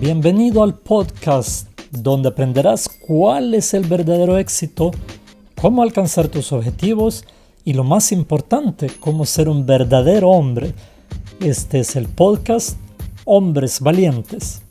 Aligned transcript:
Bienvenido 0.00 0.62
al 0.62 0.76
podcast 0.76 1.68
donde 1.90 2.28
aprenderás 2.28 2.88
cuál 2.88 3.52
es 3.52 3.74
el 3.74 3.84
verdadero 3.84 4.38
éxito, 4.38 4.92
cómo 5.60 5.82
alcanzar 5.82 6.28
tus 6.28 6.52
objetivos 6.52 7.24
y 7.64 7.72
lo 7.72 7.82
más 7.82 8.12
importante, 8.12 8.92
cómo 9.00 9.26
ser 9.26 9.48
un 9.48 9.66
verdadero 9.66 10.30
hombre. 10.30 10.72
Este 11.40 11.80
es 11.80 11.96
el 11.96 12.06
podcast 12.06 12.78
Hombres 13.24 13.80
Valientes. 13.80 14.62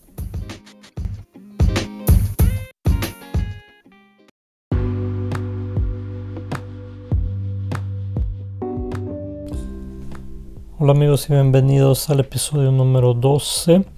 Hola 10.80 10.94
amigos 10.94 11.30
y 11.30 11.34
bienvenidos 11.34 12.10
al 12.10 12.22
episodio 12.22 12.72
número 12.72 13.14
12 13.14 13.97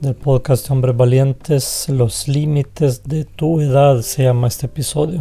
del 0.00 0.14
podcast 0.14 0.70
Hombres 0.70 0.96
Valientes. 0.96 1.88
Los 1.88 2.28
límites 2.28 3.02
de 3.04 3.24
tu 3.24 3.60
edad 3.60 4.02
se 4.02 4.24
llama 4.24 4.48
este 4.48 4.66
episodio. 4.66 5.20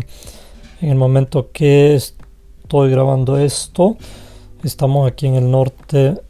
En 0.82 0.90
el 0.90 0.96
momento 0.96 1.52
que 1.52 1.96
estoy 1.96 2.92
grabando 2.92 3.38
esto, 3.38 3.98
estamos 4.64 5.10
aquí 5.10 5.28
en 5.28 5.36
el 5.36 5.50
norte, 5.50 6.22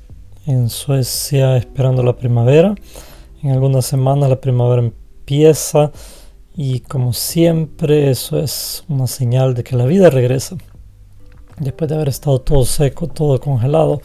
en 0.46 0.70
Suecia, 0.70 1.58
esperando 1.58 2.04
la 2.04 2.16
primavera. 2.16 2.76
En 3.42 3.52
algunas 3.52 3.86
semanas 3.86 4.30
la 4.30 4.40
primavera 4.40 4.82
empieza 4.82 5.92
y 6.56 6.82
como 6.82 7.14
siempre 7.14 8.12
eso 8.12 8.40
es 8.40 8.84
una 8.88 9.08
señal 9.08 9.56
de 9.56 9.64
que 9.64 9.76
la 9.76 9.86
vida 9.86 10.10
regresa. 10.10 10.56
Después 11.60 11.90
de 11.90 11.96
haber 11.96 12.10
estado 12.10 12.42
todo 12.42 12.66
seco, 12.66 13.08
todo 13.08 13.40
congelado 13.40 14.02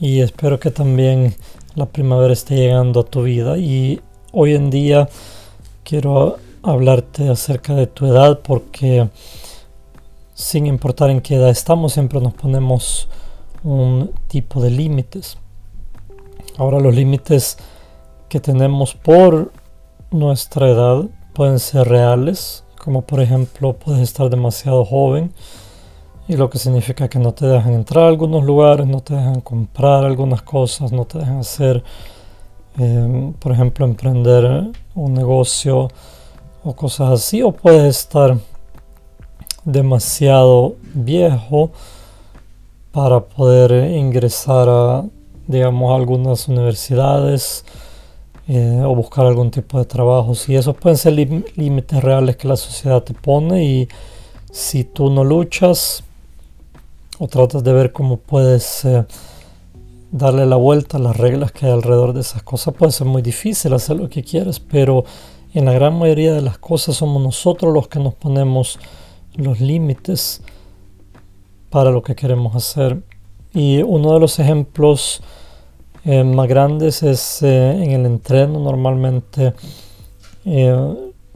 y 0.00 0.22
espero 0.22 0.58
que 0.58 0.70
también 0.70 1.34
la 1.74 1.84
primavera 1.84 2.32
esté 2.32 2.56
llegando 2.56 3.00
a 3.00 3.04
tu 3.04 3.22
vida 3.22 3.58
y 3.58 4.00
hoy 4.32 4.54
en 4.54 4.70
día 4.70 5.10
quiero 5.84 6.38
hablarte 6.62 7.28
acerca 7.28 7.74
de 7.74 7.86
tu 7.86 8.06
edad 8.06 8.40
porque 8.40 9.10
sin 10.32 10.66
importar 10.66 11.10
en 11.10 11.20
qué 11.20 11.34
edad 11.34 11.50
estamos 11.50 11.92
siempre 11.92 12.18
nos 12.18 12.32
ponemos 12.32 13.08
un 13.62 14.10
tipo 14.26 14.62
de 14.62 14.70
límites. 14.70 15.36
Ahora 16.56 16.80
los 16.80 16.94
límites 16.94 17.58
que 18.30 18.40
tenemos 18.40 18.94
por 18.94 19.52
nuestra 20.10 20.70
edad 20.70 21.04
pueden 21.34 21.58
ser 21.58 21.86
reales, 21.86 22.64
como 22.82 23.02
por 23.02 23.20
ejemplo 23.20 23.74
puedes 23.74 24.00
estar 24.00 24.30
demasiado 24.30 24.82
joven, 24.86 25.34
y 26.30 26.36
lo 26.36 26.48
que 26.48 26.58
significa 26.58 27.08
que 27.08 27.18
no 27.18 27.34
te 27.34 27.44
dejan 27.44 27.72
entrar 27.72 28.04
a 28.04 28.08
algunos 28.08 28.44
lugares, 28.44 28.86
no 28.86 29.00
te 29.00 29.14
dejan 29.14 29.40
comprar 29.40 30.04
algunas 30.04 30.42
cosas, 30.42 30.92
no 30.92 31.04
te 31.04 31.18
dejan 31.18 31.38
hacer, 31.38 31.82
em, 32.78 33.32
por 33.32 33.50
ejemplo, 33.50 33.84
emprender 33.84 34.70
un 34.94 35.12
negocio 35.12 35.88
o 36.62 36.72
cosas 36.76 37.10
así, 37.10 37.42
o 37.42 37.50
puedes 37.50 37.96
estar 37.96 38.38
demasiado 39.64 40.76
viejo 40.94 41.72
para 42.92 43.18
poder 43.18 43.90
ingresar 43.90 44.68
a, 44.68 45.04
digamos, 45.48 45.92
algunas 45.92 46.46
universidades 46.46 47.64
eh, 48.46 48.82
o 48.84 48.94
buscar 48.94 49.26
algún 49.26 49.50
tipo 49.50 49.80
de 49.80 49.84
trabajo. 49.84 50.32
Y 50.46 50.54
esos 50.54 50.76
pueden 50.76 50.96
ser 50.96 51.14
límites 51.56 52.00
reales 52.00 52.36
que 52.36 52.46
la 52.46 52.56
sociedad 52.56 53.02
te 53.02 53.14
pone 53.14 53.64
y 53.64 53.88
si 54.52 54.84
tú 54.84 55.10
no 55.10 55.24
luchas, 55.24 56.04
o 57.20 57.28
tratas 57.28 57.62
de 57.62 57.72
ver 57.74 57.92
cómo 57.92 58.16
puedes 58.16 58.82
eh, 58.86 59.04
darle 60.10 60.46
la 60.46 60.56
vuelta 60.56 60.96
a 60.96 61.00
las 61.00 61.14
reglas 61.18 61.52
que 61.52 61.66
hay 61.66 61.72
alrededor 61.72 62.14
de 62.14 62.22
esas 62.22 62.42
cosas. 62.42 62.72
Puede 62.72 62.92
ser 62.92 63.06
muy 63.06 63.20
difícil 63.20 63.74
hacer 63.74 63.98
lo 63.98 64.08
que 64.08 64.24
quieres, 64.24 64.58
pero 64.58 65.04
en 65.52 65.66
la 65.66 65.74
gran 65.74 65.98
mayoría 65.98 66.32
de 66.32 66.40
las 66.40 66.56
cosas 66.56 66.96
somos 66.96 67.22
nosotros 67.22 67.74
los 67.74 67.88
que 67.88 67.98
nos 67.98 68.14
ponemos 68.14 68.78
los 69.36 69.60
límites 69.60 70.40
para 71.68 71.90
lo 71.90 72.02
que 72.02 72.14
queremos 72.14 72.56
hacer. 72.56 73.02
Y 73.52 73.82
uno 73.82 74.14
de 74.14 74.20
los 74.20 74.38
ejemplos 74.38 75.22
eh, 76.06 76.24
más 76.24 76.48
grandes 76.48 77.02
es 77.02 77.42
eh, 77.42 77.72
en 77.72 77.90
el 77.90 78.06
entreno. 78.06 78.60
Normalmente 78.60 79.52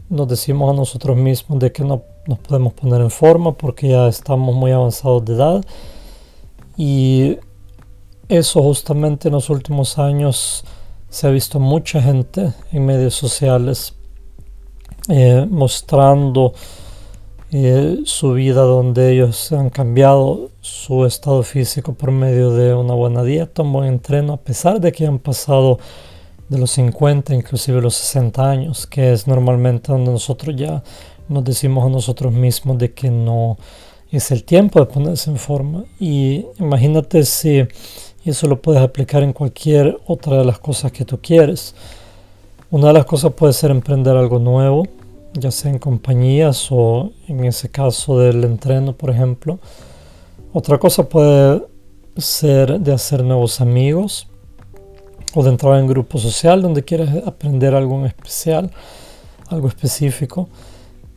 nos 0.08 0.28
decimos 0.28 0.72
a 0.72 0.76
nosotros 0.76 1.14
mismos 1.14 1.58
de 1.58 1.70
que 1.70 1.84
no 1.84 2.13
nos 2.26 2.38
podemos 2.38 2.72
poner 2.72 3.00
en 3.00 3.10
forma 3.10 3.52
porque 3.52 3.88
ya 3.88 4.08
estamos 4.08 4.54
muy 4.54 4.72
avanzados 4.72 5.24
de 5.24 5.34
edad. 5.34 5.64
Y 6.76 7.38
eso 8.28 8.62
justamente 8.62 9.28
en 9.28 9.34
los 9.34 9.50
últimos 9.50 9.98
años 9.98 10.64
se 11.08 11.26
ha 11.26 11.30
visto 11.30 11.60
mucha 11.60 12.00
gente 12.00 12.52
en 12.72 12.86
medios 12.86 13.14
sociales 13.14 13.94
eh, 15.08 15.46
mostrando 15.48 16.54
eh, 17.52 18.00
su 18.04 18.32
vida 18.32 18.62
donde 18.62 19.12
ellos 19.12 19.52
han 19.52 19.70
cambiado 19.70 20.50
su 20.60 21.04
estado 21.04 21.42
físico 21.42 21.92
por 21.92 22.10
medio 22.10 22.50
de 22.50 22.74
una 22.74 22.94
buena 22.94 23.22
dieta, 23.22 23.62
un 23.62 23.72
buen 23.72 23.86
entreno, 23.86 24.32
a 24.32 24.38
pesar 24.38 24.80
de 24.80 24.90
que 24.90 25.06
han 25.06 25.20
pasado 25.20 25.78
de 26.48 26.58
los 26.58 26.72
50, 26.72 27.34
inclusive 27.34 27.80
los 27.80 27.94
60 27.94 28.50
años, 28.50 28.86
que 28.86 29.12
es 29.12 29.26
normalmente 29.26 29.92
donde 29.92 30.10
nosotros 30.10 30.56
ya 30.56 30.82
nos 31.28 31.44
decimos 31.44 31.84
a 31.86 31.88
nosotros 31.88 32.32
mismos 32.32 32.78
de 32.78 32.92
que 32.92 33.10
no 33.10 33.56
es 34.10 34.30
el 34.30 34.44
tiempo 34.44 34.80
de 34.80 34.86
ponerse 34.86 35.30
en 35.30 35.38
forma. 35.38 35.84
Y 35.98 36.46
imagínate 36.58 37.24
si 37.24 37.66
eso 38.24 38.46
lo 38.46 38.60
puedes 38.60 38.82
aplicar 38.82 39.22
en 39.22 39.32
cualquier 39.32 39.98
otra 40.06 40.38
de 40.38 40.44
las 40.44 40.58
cosas 40.58 40.92
que 40.92 41.04
tú 41.04 41.18
quieres. 41.20 41.74
Una 42.70 42.88
de 42.88 42.94
las 42.94 43.04
cosas 43.04 43.32
puede 43.32 43.52
ser 43.52 43.70
emprender 43.70 44.16
algo 44.16 44.38
nuevo, 44.38 44.84
ya 45.34 45.50
sea 45.50 45.70
en 45.70 45.78
compañías 45.78 46.68
o 46.70 47.12
en 47.28 47.44
ese 47.44 47.68
caso 47.68 48.18
del 48.18 48.42
entreno, 48.44 48.92
por 48.92 49.10
ejemplo. 49.10 49.58
Otra 50.52 50.78
cosa 50.78 51.08
puede 51.08 51.62
ser 52.16 52.80
de 52.80 52.92
hacer 52.92 53.24
nuevos 53.24 53.60
amigos 53.60 54.28
o 55.34 55.42
de 55.42 55.50
entrar 55.50 55.78
en 55.80 55.86
grupo 55.86 56.18
social 56.18 56.62
donde 56.62 56.84
quieres 56.84 57.10
aprender 57.26 57.74
algo 57.74 57.96
en 57.96 58.06
especial, 58.06 58.70
algo 59.48 59.68
específico. 59.68 60.48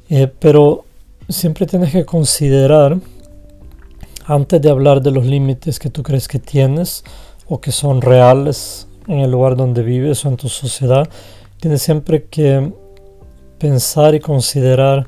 Eh, 0.09 0.31
pero 0.39 0.85
siempre 1.27 1.65
tienes 1.65 1.91
que 1.91 2.05
considerar, 2.05 2.97
antes 4.25 4.61
de 4.61 4.69
hablar 4.69 5.01
de 5.01 5.11
los 5.11 5.25
límites 5.25 5.79
que 5.79 5.89
tú 5.89 6.03
crees 6.03 6.27
que 6.27 6.39
tienes 6.39 7.03
o 7.47 7.59
que 7.59 7.71
son 7.71 8.01
reales 8.01 8.87
en 9.07 9.19
el 9.19 9.31
lugar 9.31 9.55
donde 9.55 9.83
vives 9.83 10.25
o 10.25 10.29
en 10.29 10.37
tu 10.37 10.49
sociedad, 10.49 11.07
tienes 11.59 11.81
siempre 11.81 12.25
que 12.25 12.71
pensar 13.57 14.15
y 14.15 14.19
considerar 14.19 15.07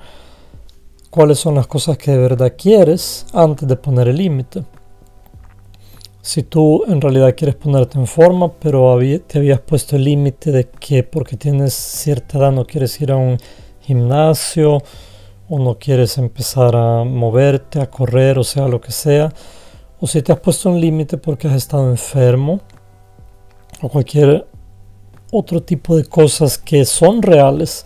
cuáles 1.10 1.40
son 1.40 1.56
las 1.56 1.68
cosas 1.68 1.98
que 1.98 2.12
de 2.12 2.18
verdad 2.18 2.54
quieres 2.58 3.26
antes 3.34 3.68
de 3.68 3.76
poner 3.76 4.08
el 4.08 4.18
límite. 4.18 4.64
Si 6.22 6.44
tú 6.44 6.84
en 6.88 7.02
realidad 7.02 7.34
quieres 7.36 7.56
ponerte 7.56 7.98
en 7.98 8.06
forma, 8.06 8.52
pero 8.52 9.00
te 9.26 9.38
habías 9.38 9.62
puesto 9.62 9.96
el 9.96 10.04
límite 10.04 10.52
de 10.52 10.68
que 10.68 11.04
porque 11.04 11.38
tienes 11.38 11.74
cierta 11.74 12.38
edad 12.38 12.52
no 12.52 12.66
quieres 12.66 13.00
ir 13.02 13.12
a 13.12 13.16
un 13.16 13.38
gimnasio 13.90 14.84
o 15.50 15.58
no 15.58 15.80
quieres 15.80 16.18
empezar 16.20 16.76
a 16.76 17.04
moverte, 17.04 17.82
a 17.82 17.90
correr, 17.90 18.38
o 18.38 18.44
sea, 18.44 18.68
lo 18.68 18.80
que 18.80 18.92
sea, 18.92 19.34
o 20.00 20.06
si 20.06 20.22
te 20.22 20.32
has 20.32 20.40
puesto 20.40 20.70
un 20.70 20.80
límite 20.80 21.18
porque 21.18 21.48
has 21.48 21.56
estado 21.56 21.90
enfermo, 21.90 22.60
o 23.82 23.90
cualquier 23.90 24.46
otro 25.32 25.64
tipo 25.64 25.98
de 25.98 26.06
cosas 26.06 26.58
que 26.60 26.86
son 26.86 27.24
reales, 27.24 27.86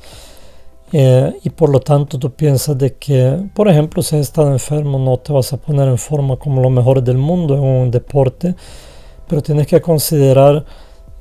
eh, 0.92 1.40
y 1.42 1.50
por 1.50 1.70
lo 1.70 1.80
tanto 1.80 2.20
tú 2.20 2.34
piensas 2.34 2.78
de 2.78 2.96
que, 2.96 3.50
por 3.54 3.70
ejemplo, 3.70 4.04
si 4.04 4.18
has 4.18 4.24
estado 4.24 4.52
enfermo 4.52 5.00
no 5.00 5.18
te 5.18 5.32
vas 5.32 5.54
a 5.54 5.58
poner 5.58 5.88
en 5.88 5.98
forma 5.98 6.36
como 6.36 6.62
lo 6.62 6.70
mejor 6.70 7.02
del 7.02 7.18
mundo 7.18 7.56
en 7.56 7.64
un 7.64 7.92
deporte, 7.92 8.56
pero 9.28 9.42
tienes 9.42 9.68
que 9.68 9.80
considerar 9.82 10.66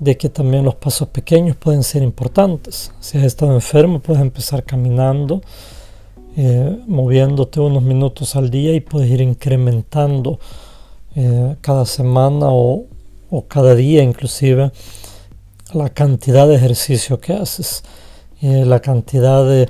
de 0.02 0.16
que 0.16 0.28
también 0.28 0.64
los 0.64 0.75
pasos 0.75 1.08
pequeños 1.08 1.54
pueden 1.54 1.84
ser 1.84 2.02
importantes. 2.02 2.93
Si 2.99 3.19
has 3.19 3.25
estado 3.25 3.54
enfermo, 3.54 4.00
puedes 4.00 4.20
empezar 4.20 4.64
caminando, 4.64 5.43
eh, 6.37 6.76
moviéndote 6.88 7.60
unos 7.60 7.84
minutos 7.84 8.34
al 8.34 8.50
día 8.50 8.75
y 8.75 8.81
puedes 8.81 9.08
ir 9.08 9.20
incrementando 9.20 10.40
eh, 11.14 11.54
cada 11.60 11.87
semana 11.87 12.46
o, 12.49 12.87
o, 13.31 13.46
cada 13.46 13.76
día 13.76 14.02
inclusive 14.02 14.72
la 15.72 15.88
cantidad 15.90 16.48
de 16.48 16.56
ejercicio 16.56 17.20
que 17.20 17.34
haces, 17.34 17.84
eh, 18.40 18.64
la 18.66 18.81
cantidad 18.81 19.46
de 19.46 19.69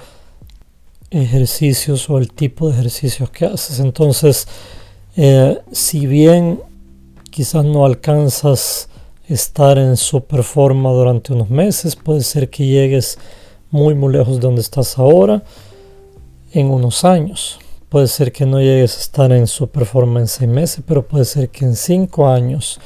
ejercicios 1.11 2.09
o 2.09 2.17
el 2.17 2.33
tipo 2.33 2.69
de 2.69 2.75
ejercicios 2.75 3.29
que 3.29 3.45
haces. 3.45 3.81
Entonces, 3.81 4.49
si 5.73 6.07
bien 6.07 6.63
quizás 7.31 7.67
no 7.67 7.85
alcanzas 7.85 8.89
estar 9.33 9.79
en 9.79 9.97
super 9.97 10.43
forma 10.43 10.91
durante 10.91 11.33
unos 11.33 11.51
meses, 11.51 11.97
puede 11.97 12.23
ser 12.23 12.51
que 12.51 12.67
llegues 12.67 13.19
muy 13.71 13.95
muy 13.95 14.13
lejos 14.13 14.37
de 14.37 14.41
donde 14.41 14.61
estás 14.61 14.99
ahora 14.99 15.43
en 16.53 16.71
unos 16.71 17.05
años. 17.05 17.59
Puede 17.89 18.07
ser 18.07 18.33
que 18.33 18.47
no 18.47 18.61
llegues 18.61 18.97
a 18.97 19.01
estar 19.01 19.33
en 19.33 19.47
super 19.47 19.85
forma 19.85 20.21
en 20.21 20.29
seis 20.29 20.49
meses, 20.49 20.83
pero 20.87 21.07
puede 21.07 21.25
ser 21.25 21.49
que 21.51 21.65
en 21.65 21.77
cinco 21.77 22.29
años 22.29 22.81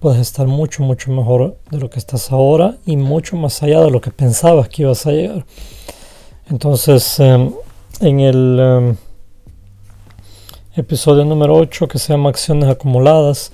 puedes 0.00 0.20
estar 0.20 0.46
mucho, 0.48 0.82
mucho 0.82 1.12
mejor 1.12 1.58
de 1.70 1.78
lo 1.78 1.88
que 1.88 2.00
estás 2.00 2.32
ahora 2.32 2.76
y 2.84 2.96
mucho 2.96 3.36
más 3.36 3.62
allá 3.62 3.80
de 3.82 3.90
lo 3.90 4.00
que 4.00 4.10
pensabas 4.10 4.68
que 4.68 4.82
ibas 4.82 5.06
a 5.06 5.12
llegar. 5.12 5.46
Entonces, 6.50 7.20
em, 7.20 7.52
en 8.00 8.20
el 8.20 8.58
em, 8.60 8.96
episodio 10.74 11.24
número 11.24 11.54
8 11.54 11.86
que 11.86 11.98
se 11.98 12.12
llama 12.12 12.30
Acciones 12.30 12.68
acumuladas, 12.68 13.52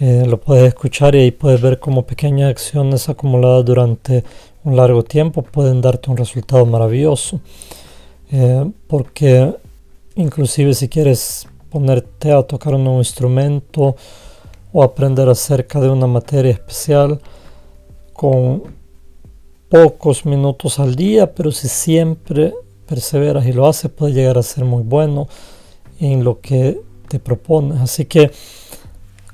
eh, 0.00 0.24
lo 0.26 0.40
puedes 0.40 0.66
escuchar 0.66 1.14
y 1.14 1.18
ahí 1.18 1.30
puedes 1.30 1.60
ver 1.60 1.78
cómo 1.78 2.06
pequeñas 2.06 2.50
acciones 2.50 3.08
acumuladas 3.10 3.64
durante 3.66 4.24
un 4.64 4.74
largo 4.74 5.02
tiempo 5.02 5.42
pueden 5.42 5.82
darte 5.82 6.10
un 6.10 6.16
resultado 6.16 6.64
maravilloso. 6.64 7.40
Eh, 8.32 8.70
porque 8.86 9.54
inclusive 10.14 10.72
si 10.72 10.88
quieres 10.88 11.46
ponerte 11.68 12.32
a 12.32 12.42
tocar 12.42 12.74
un 12.74 12.84
nuevo 12.84 12.98
instrumento 13.00 13.94
o 14.72 14.82
aprender 14.82 15.28
acerca 15.28 15.80
de 15.80 15.90
una 15.90 16.06
materia 16.06 16.52
especial 16.52 17.20
con 18.12 18.62
pocos 19.68 20.24
minutos 20.24 20.78
al 20.80 20.94
día, 20.96 21.32
pero 21.32 21.52
si 21.52 21.68
siempre 21.68 22.54
perseveras 22.86 23.46
y 23.46 23.52
lo 23.52 23.66
haces, 23.66 23.90
puede 23.90 24.14
llegar 24.14 24.38
a 24.38 24.42
ser 24.42 24.64
muy 24.64 24.82
bueno 24.82 25.28
en 26.00 26.24
lo 26.24 26.40
que 26.40 26.80
te 27.08 27.18
propones. 27.18 27.80
Así 27.80 28.04
que, 28.04 28.30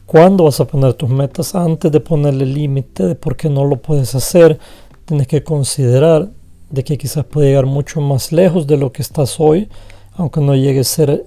cuando 0.06 0.44
vas 0.44 0.60
a 0.60 0.66
poner 0.66 0.94
tus 0.94 1.10
metas? 1.10 1.54
Antes 1.54 1.90
de 1.90 2.00
ponerle 2.00 2.46
límite 2.46 3.04
de 3.04 3.14
por 3.16 3.36
qué 3.36 3.50
no 3.50 3.64
lo 3.64 3.76
puedes 3.76 4.14
hacer, 4.14 4.58
tienes 5.04 5.26
que 5.26 5.42
considerar 5.42 6.28
de 6.70 6.84
que 6.84 6.96
quizás 6.96 7.24
puede 7.24 7.48
llegar 7.48 7.66
mucho 7.66 8.00
más 8.00 8.32
lejos 8.32 8.66
de 8.66 8.76
lo 8.76 8.92
que 8.92 9.02
estás 9.02 9.38
hoy, 9.40 9.68
aunque 10.14 10.40
no 10.40 10.54
llegue 10.54 10.80
a 10.80 10.84
ser, 10.84 11.24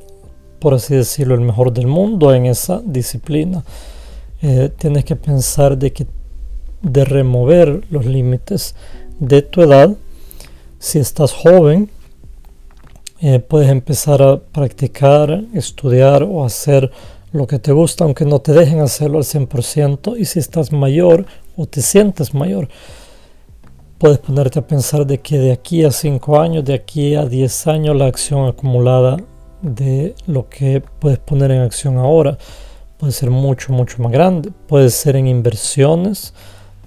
por 0.59 0.73
así 0.73 0.95
decirlo, 0.95 1.35
el 1.35 1.41
mejor 1.41 1.73
del 1.73 1.87
mundo 1.87 2.33
en 2.33 2.45
esa 2.45 2.81
disciplina. 2.83 3.63
Eh, 4.41 4.71
tienes 4.77 5.03
que 5.03 5.15
pensar 5.15 5.77
de 5.77 5.91
que 5.91 6.07
de 6.81 7.03
remover 7.03 7.83
los 7.89 8.05
límites 8.05 8.75
de 9.19 9.41
tu 9.41 9.61
edad. 9.61 9.95
Si 10.79 10.99
estás 10.99 11.33
joven, 11.33 11.89
eh, 13.21 13.39
puedes 13.39 13.69
empezar 13.69 14.21
a 14.21 14.39
practicar, 14.39 15.43
estudiar 15.53 16.23
o 16.23 16.45
hacer 16.45 16.89
lo 17.31 17.47
que 17.47 17.59
te 17.59 17.71
gusta, 17.71 18.03
aunque 18.03 18.25
no 18.25 18.39
te 18.39 18.53
dejen 18.53 18.79
hacerlo 18.79 19.17
al 19.17 19.23
100%. 19.23 20.17
Y 20.17 20.25
si 20.25 20.39
estás 20.39 20.71
mayor 20.71 21.25
o 21.55 21.65
te 21.65 21.81
sientes 21.81 22.33
mayor, 22.33 22.69
puedes 23.97 24.17
ponerte 24.19 24.59
a 24.59 24.67
pensar 24.67 25.05
de 25.05 25.19
que 25.19 25.37
de 25.37 25.51
aquí 25.51 25.83
a 25.83 25.91
5 25.91 26.39
años, 26.39 26.65
de 26.65 26.73
aquí 26.73 27.15
a 27.15 27.25
10 27.25 27.67
años, 27.67 27.95
la 27.95 28.05
acción 28.05 28.47
acumulada 28.47 29.17
de 29.61 30.15
lo 30.25 30.47
que 30.47 30.81
puedes 30.99 31.19
poner 31.19 31.51
en 31.51 31.61
acción 31.61 31.97
ahora 31.97 32.37
puede 32.99 33.13
ser 33.13 33.31
mucho, 33.31 33.71
mucho 33.71 34.03
más 34.03 34.11
grande. 34.11 34.51
Puede 34.67 34.89
ser 34.89 35.15
en 35.15 35.25
inversiones, 35.27 36.33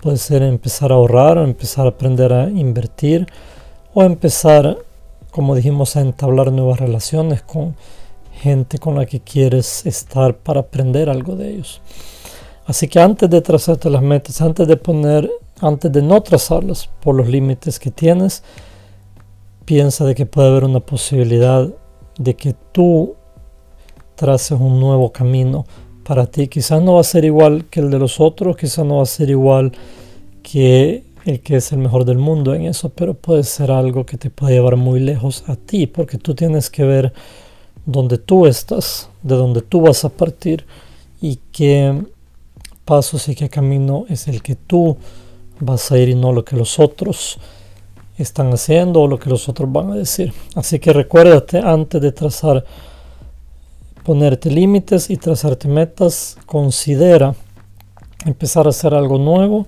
puede 0.00 0.18
ser 0.18 0.42
empezar 0.42 0.92
a 0.92 0.96
ahorrar, 0.96 1.38
empezar 1.38 1.86
a 1.86 1.90
aprender 1.90 2.32
a 2.32 2.50
invertir 2.50 3.26
o 3.94 4.04
empezar, 4.04 4.76
como 5.30 5.54
dijimos, 5.54 5.96
a 5.96 6.02
entablar 6.02 6.52
nuevas 6.52 6.78
relaciones 6.78 7.42
con 7.42 7.74
gente 8.32 8.78
con 8.78 8.96
la 8.96 9.06
que 9.06 9.20
quieres 9.20 9.86
estar 9.86 10.36
para 10.36 10.60
aprender 10.60 11.08
algo 11.08 11.36
de 11.36 11.50
ellos. 11.50 11.80
Así 12.66 12.88
que 12.88 13.00
antes 13.00 13.28
de 13.28 13.40
trazarte 13.40 13.90
las 13.90 14.02
metas, 14.02 14.40
antes 14.40 14.66
de 14.66 14.76
poner 14.76 15.30
antes 15.62 15.92
de 15.92 16.02
no 16.02 16.20
trazarlas 16.22 16.90
por 17.00 17.14
los 17.14 17.28
límites 17.28 17.78
que 17.78 17.92
tienes, 17.92 18.42
piensa 19.64 20.04
de 20.04 20.14
que 20.14 20.26
puede 20.26 20.48
haber 20.48 20.64
una 20.64 20.80
posibilidad 20.80 21.68
de 22.18 22.34
que 22.34 22.54
tú 22.72 23.14
traces 24.16 24.58
un 24.58 24.80
nuevo 24.80 25.12
camino 25.12 25.64
para 26.04 26.26
ti. 26.26 26.48
Quizás 26.48 26.82
no 26.82 26.94
va 26.94 27.00
a 27.00 27.04
ser 27.04 27.24
igual 27.24 27.66
que 27.66 27.80
el 27.80 27.90
de 27.90 27.98
los 28.00 28.20
otros, 28.20 28.56
quizás 28.56 28.84
no 28.84 28.96
va 28.96 29.04
a 29.04 29.06
ser 29.06 29.30
igual 29.30 29.72
que 30.42 31.04
el 31.24 31.40
que 31.40 31.56
es 31.56 31.70
el 31.70 31.78
mejor 31.78 32.04
del 32.04 32.18
mundo 32.18 32.52
en 32.52 32.66
eso, 32.66 32.88
pero 32.88 33.14
puede 33.14 33.44
ser 33.44 33.70
algo 33.70 34.04
que 34.04 34.18
te 34.18 34.28
puede 34.30 34.54
llevar 34.54 34.76
muy 34.76 34.98
lejos 34.98 35.44
a 35.46 35.54
ti, 35.54 35.86
porque 35.86 36.18
tú 36.18 36.34
tienes 36.34 36.68
que 36.68 36.82
ver 36.82 37.12
dónde 37.86 38.18
tú 38.18 38.46
estás, 38.46 39.08
de 39.22 39.34
dónde 39.36 39.62
tú 39.62 39.82
vas 39.82 40.04
a 40.04 40.08
partir 40.08 40.66
y 41.20 41.38
qué 41.52 42.02
pasos 42.84 43.28
y 43.28 43.34
qué 43.34 43.48
camino 43.48 44.04
es 44.08 44.28
el 44.28 44.42
que 44.42 44.54
tú 44.54 44.96
vas 45.60 45.90
a 45.92 45.98
ir 45.98 46.08
y 46.08 46.14
no 46.14 46.32
lo 46.32 46.44
que 46.44 46.56
los 46.56 46.78
otros 46.78 47.38
están 48.18 48.52
haciendo 48.52 49.02
o 49.02 49.08
lo 49.08 49.18
que 49.18 49.30
los 49.30 49.48
otros 49.48 49.70
van 49.70 49.92
a 49.92 49.94
decir. 49.94 50.32
Así 50.54 50.78
que 50.78 50.92
recuérdate 50.92 51.58
antes 51.58 52.00
de 52.00 52.12
trazar, 52.12 52.64
ponerte 54.02 54.50
límites 54.50 55.10
y 55.10 55.16
trazarte 55.16 55.68
metas, 55.68 56.36
considera 56.46 57.34
empezar 58.24 58.66
a 58.66 58.70
hacer 58.70 58.94
algo 58.94 59.18
nuevo 59.18 59.66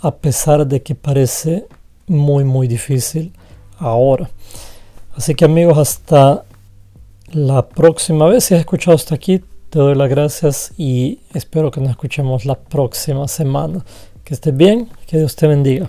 a 0.00 0.14
pesar 0.14 0.66
de 0.66 0.82
que 0.82 0.94
parece 0.94 1.66
muy 2.06 2.44
muy 2.44 2.68
difícil 2.68 3.32
ahora. 3.78 4.30
Así 5.14 5.34
que 5.34 5.46
amigos, 5.46 5.78
hasta 5.78 6.44
la 7.36 7.68
próxima 7.68 8.26
vez. 8.26 8.44
Si 8.44 8.54
has 8.54 8.60
escuchado 8.60 8.94
hasta 8.94 9.14
aquí, 9.14 9.42
te 9.70 9.78
doy 9.78 9.94
las 9.94 10.08
gracias 10.08 10.72
y 10.76 11.20
espero 11.34 11.70
que 11.70 11.80
nos 11.80 11.90
escuchemos 11.90 12.46
la 12.46 12.58
próxima 12.58 13.28
semana. 13.28 13.84
Que 14.24 14.34
estés 14.34 14.56
bien, 14.56 14.88
que 15.06 15.18
Dios 15.18 15.36
te 15.36 15.46
bendiga. 15.46 15.86